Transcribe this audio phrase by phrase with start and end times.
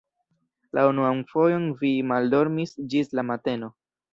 [0.77, 3.75] La unuan fojon vi maldormis ĝis la mateno.